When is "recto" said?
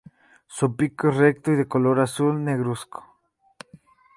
1.17-1.51